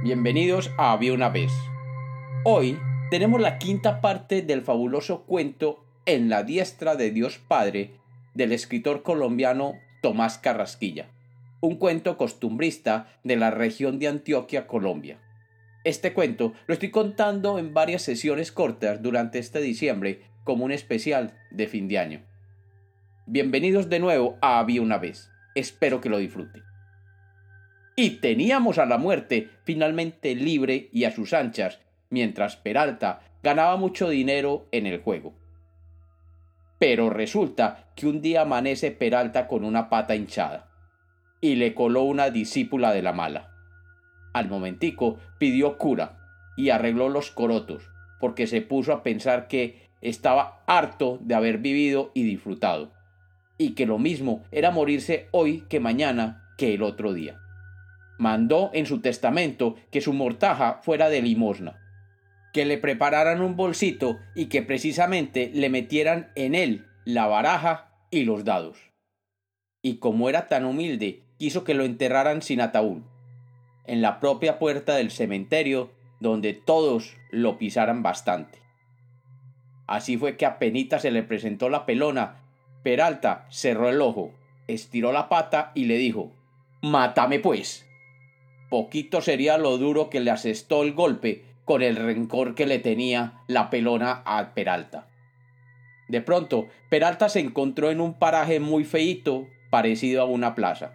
[0.00, 1.50] Bienvenidos a Había una vez.
[2.44, 2.78] Hoy
[3.10, 7.96] tenemos la quinta parte del fabuloso cuento En la diestra de Dios Padre
[8.32, 11.08] del escritor colombiano Tomás Carrasquilla,
[11.60, 15.18] un cuento costumbrista de la región de Antioquia, Colombia.
[15.82, 21.34] Este cuento lo estoy contando en varias sesiones cortas durante este diciembre como un especial
[21.50, 22.20] de fin de año.
[23.26, 25.32] Bienvenidos de nuevo a Había una vez.
[25.56, 26.62] Espero que lo disfruten
[28.00, 31.80] y teníamos a la muerte finalmente libre y a sus anchas,
[32.10, 35.34] mientras Peralta ganaba mucho dinero en el juego.
[36.78, 40.68] Pero resulta que un día amanece Peralta con una pata hinchada,
[41.40, 43.50] y le coló una discípula de la mala.
[44.32, 46.20] Al momentico pidió cura
[46.56, 47.90] y arregló los corotos,
[48.20, 52.92] porque se puso a pensar que estaba harto de haber vivido y disfrutado,
[53.56, 57.40] y que lo mismo era morirse hoy que mañana que el otro día
[58.18, 61.80] mandó en su testamento que su mortaja fuera de limosna,
[62.52, 68.24] que le prepararan un bolsito y que precisamente le metieran en él la baraja y
[68.24, 68.76] los dados.
[69.80, 73.02] Y como era tan humilde, quiso que lo enterraran sin ataúd,
[73.86, 78.58] en la propia puerta del cementerio, donde todos lo pisaran bastante.
[79.86, 82.42] Así fue que apenas se le presentó la pelona,
[82.82, 84.34] Peralta cerró el ojo,
[84.66, 86.32] estiró la pata y le dijo
[86.82, 87.87] Mátame pues
[88.68, 93.42] poquito sería lo duro que le asestó el golpe con el rencor que le tenía
[93.46, 95.06] la pelona a Peralta.
[96.08, 100.94] De pronto, Peralta se encontró en un paraje muy feíto, parecido a una plaza.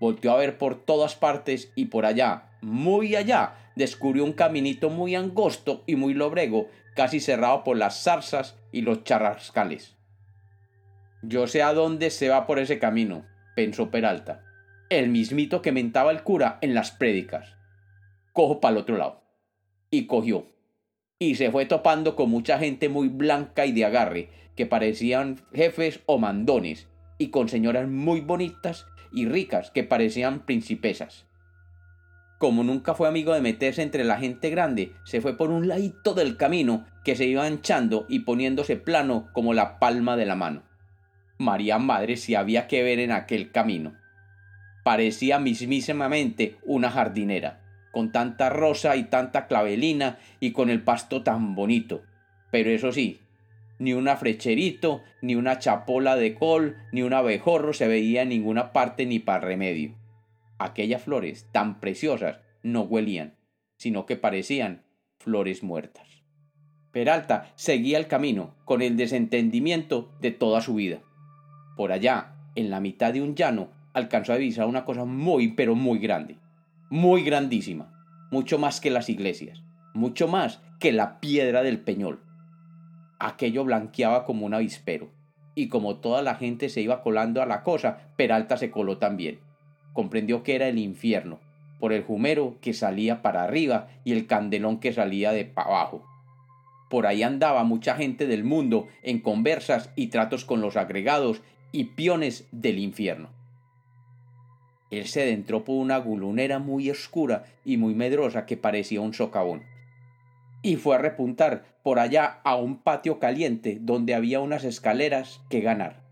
[0.00, 5.14] Volteó a ver por todas partes y por allá, muy allá, descubrió un caminito muy
[5.14, 9.96] angosto y muy lobrego, casi cerrado por las zarzas y los charrascales.
[11.22, 14.42] Yo sé a dónde se va por ese camino, pensó Peralta
[14.98, 17.56] el mismito que mentaba el cura en las prédicas.
[18.32, 19.22] Cojo para el otro lado.
[19.90, 20.46] Y cogió.
[21.18, 26.00] Y se fue topando con mucha gente muy blanca y de agarre, que parecían jefes
[26.06, 26.88] o mandones,
[27.18, 31.26] y con señoras muy bonitas y ricas que parecían principesas.
[32.38, 36.12] Como nunca fue amigo de meterse entre la gente grande, se fue por un ladito
[36.14, 40.64] del camino que se iba anchando y poniéndose plano como la palma de la mano.
[41.38, 44.01] María Madre si había que ver en aquel camino
[44.82, 47.60] parecía mismísimamente una jardinera,
[47.92, 52.02] con tanta rosa y tanta clavelina y con el pasto tan bonito.
[52.50, 53.20] Pero eso sí,
[53.78, 58.72] ni un afrecherito, ni una chapola de col, ni un abejorro se veía en ninguna
[58.72, 59.94] parte ni para remedio.
[60.58, 63.36] Aquellas flores tan preciosas no huelían,
[63.76, 64.84] sino que parecían
[65.18, 66.06] flores muertas.
[66.92, 71.00] Peralta seguía el camino con el desentendimiento de toda su vida.
[71.76, 75.74] Por allá, en la mitad de un llano, alcanzó a divisar una cosa muy, pero
[75.74, 76.38] muy grande,
[76.90, 77.92] muy grandísima,
[78.30, 79.62] mucho más que las iglesias,
[79.94, 82.20] mucho más que la piedra del peñol.
[83.18, 85.10] Aquello blanqueaba como un avispero,
[85.54, 89.40] y como toda la gente se iba colando a la cosa, Peralta se coló también.
[89.92, 91.40] Comprendió que era el infierno,
[91.78, 96.06] por el jumero que salía para arriba y el candelón que salía de para abajo.
[96.88, 101.42] Por ahí andaba mucha gente del mundo en conversas y tratos con los agregados
[101.72, 103.30] y piones del infierno.
[104.92, 109.62] Él se adentró por una gulunera muy oscura y muy medrosa que parecía un socavón.
[110.62, 115.62] Y fue a repuntar por allá a un patio caliente donde había unas escaleras que
[115.62, 116.02] ganar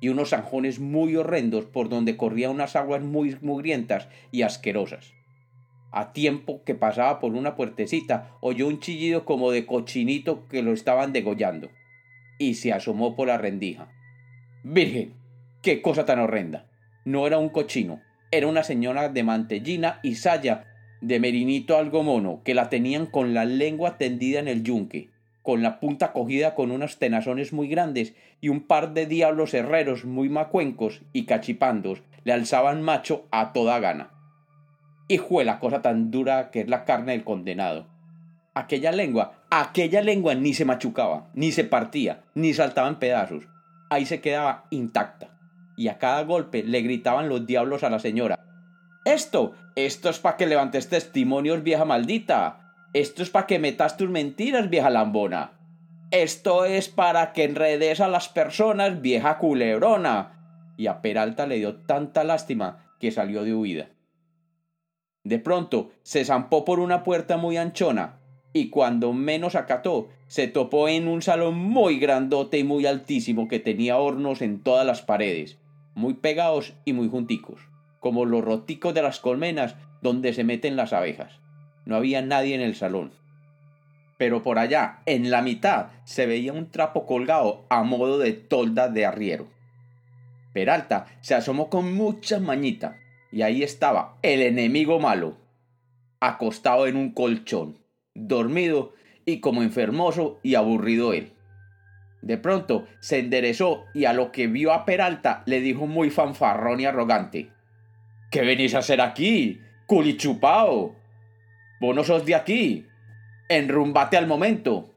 [0.00, 5.14] y unos zanjones muy horrendos por donde corrían unas aguas muy mugrientas y asquerosas.
[5.90, 10.72] A tiempo que pasaba por una puertecita, oyó un chillido como de cochinito que lo
[10.72, 11.70] estaban degollando,
[12.38, 13.88] y se asomó por la rendija.
[14.62, 15.14] Virgen,
[15.62, 16.66] qué cosa tan horrenda.
[17.04, 20.64] No era un cochino, era una señora de mantellina y saya,
[21.00, 25.10] de merinito algo mono, que la tenían con la lengua tendida en el yunque,
[25.42, 30.04] con la punta cogida con unos tenazones muy grandes y un par de diablos herreros
[30.04, 34.10] muy macuencos y cachipandos le alzaban macho a toda gana.
[35.28, 37.86] Fue la cosa tan dura que es la carne del condenado.
[38.54, 43.48] Aquella lengua, aquella lengua ni se machucaba, ni se partía, ni saltaba en pedazos.
[43.90, 45.39] Ahí se quedaba intacta
[45.80, 48.38] y a cada golpe le gritaban los diablos a la señora.
[49.06, 52.74] Esto, esto es para que levantes testimonios, vieja maldita.
[52.92, 55.52] Esto es para que metas tus mentiras, vieja lambona.
[56.10, 60.74] Esto es para que enredes a las personas, vieja culebrona.
[60.76, 63.88] Y a Peralta le dio tanta lástima que salió de huida.
[65.24, 68.20] De pronto se zampó por una puerta muy anchona,
[68.52, 73.60] y cuando menos acató, se topó en un salón muy grandote y muy altísimo que
[73.60, 75.56] tenía hornos en todas las paredes,
[76.00, 77.60] muy pegados y muy junticos,
[78.00, 81.38] como los roticos de las colmenas donde se meten las abejas.
[81.84, 83.12] no había nadie en el salón.
[84.18, 88.88] Pero por allá, en la mitad, se veía un trapo colgado a modo de tolda
[88.88, 89.48] de arriero.
[90.52, 92.98] Peralta se asomó con mucha mañita,
[93.32, 95.36] y ahí estaba el enemigo malo,
[96.20, 97.78] acostado en un colchón,
[98.14, 98.92] dormido
[99.24, 101.32] y como enfermoso y aburrido él.
[102.22, 106.80] De pronto se enderezó y a lo que vio a Peralta le dijo muy fanfarrón
[106.80, 107.50] y arrogante.
[108.30, 109.60] ¿Qué venís a hacer aquí?
[109.86, 110.96] ¡Culichupao!
[111.80, 112.86] Vos no sos de aquí.
[113.48, 114.94] Enrumbate al momento.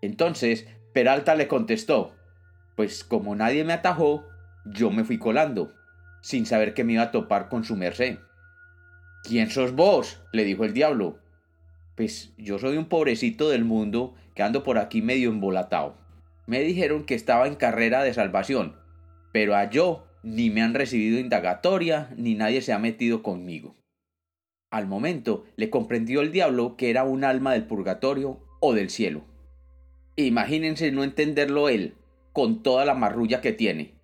[0.00, 2.14] Entonces Peralta le contestó.
[2.76, 4.26] Pues como nadie me atajó,
[4.66, 5.72] yo me fui colando,
[6.20, 8.18] sin saber que me iba a topar con su merced.
[9.24, 10.22] ¿Quién sos vos?
[10.32, 11.18] le dijo el diablo.
[11.96, 15.96] Pues yo soy un pobrecito del mundo que ando por aquí medio embolatado.
[16.46, 18.76] Me dijeron que estaba en carrera de salvación,
[19.32, 23.76] pero a yo ni me han recibido indagatoria ni nadie se ha metido conmigo.
[24.70, 29.24] Al momento le comprendió el diablo que era un alma del purgatorio o del cielo.
[30.16, 31.94] Imagínense no entenderlo él,
[32.32, 33.94] con toda la marrulla que tiene.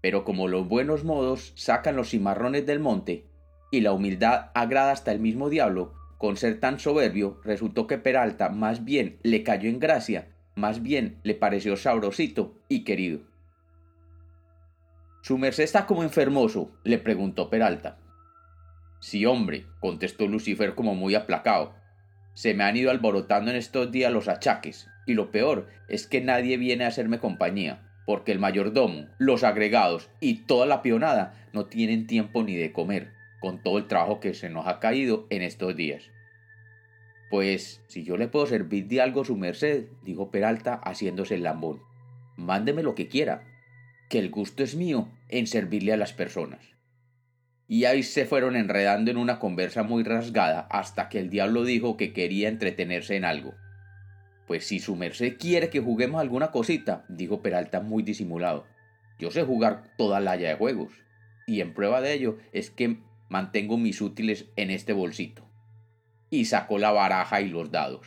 [0.00, 3.26] Pero como los buenos modos sacan los cimarrones del monte,
[3.70, 8.50] y la humildad agrada hasta el mismo diablo, con ser tan soberbio, resultó que Peralta
[8.50, 13.20] más bien le cayó en gracia, más bien le pareció sabrosito y querido.
[15.22, 16.72] ¿Su merced está como enfermoso?
[16.82, 17.98] le preguntó Peralta.
[19.00, 21.74] Sí, hombre, contestó Lucifer como muy aplacado.
[22.34, 26.20] Se me han ido alborotando en estos días los achaques, y lo peor es que
[26.20, 31.66] nadie viene a hacerme compañía, porque el mayordomo, los agregados y toda la pionada no
[31.66, 35.42] tienen tiempo ni de comer con todo el trabajo que se nos ha caído en
[35.42, 36.10] estos días.
[37.30, 41.82] Pues si yo le puedo servir de algo su merced, dijo Peralta haciéndose el lambón,
[42.36, 43.44] mándeme lo que quiera,
[44.08, 46.78] que el gusto es mío en servirle a las personas.
[47.70, 51.98] Y ahí se fueron enredando en una conversa muy rasgada hasta que el diablo dijo
[51.98, 53.54] que quería entretenerse en algo.
[54.46, 58.66] Pues si su merced quiere que juguemos alguna cosita, dijo Peralta muy disimulado.
[59.18, 60.94] Yo sé jugar toda la haya de juegos.
[61.46, 65.48] Y en prueba de ello es que mantengo mis útiles en este bolsito.
[66.30, 68.06] Y sacó la baraja y los dados.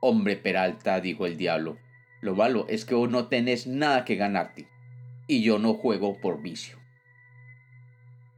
[0.00, 1.78] Hombre Peralta, dijo el diablo,
[2.20, 4.68] lo malo es que vos no tenés nada que ganarte,
[5.26, 6.78] y yo no juego por vicio.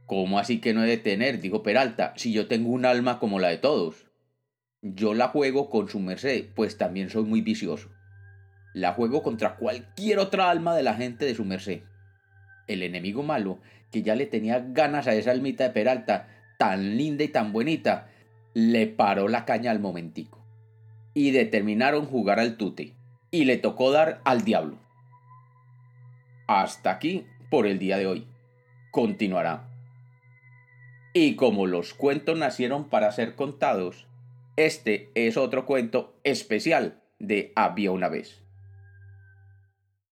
[0.05, 1.39] ¿Cómo así que no he de tener?
[1.39, 4.07] dijo Peralta, si yo tengo un alma como la de todos.
[4.81, 7.89] Yo la juego con su merced, pues también soy muy vicioso.
[8.73, 11.81] La juego contra cualquier otra alma de la gente de su merced.
[12.69, 13.59] El enemigo malo
[13.91, 16.27] que ya le tenía ganas a esa almita de Peralta,
[16.57, 18.09] tan linda y tan bonita,
[18.53, 20.39] le paró la caña al momentico.
[21.13, 22.93] Y determinaron jugar al tute,
[23.31, 24.77] y le tocó dar al diablo.
[26.47, 28.27] Hasta aquí por el día de hoy.
[28.91, 29.67] Continuará.
[31.13, 34.07] Y como los cuentos nacieron para ser contados,
[34.55, 38.43] este es otro cuento especial de Había una vez.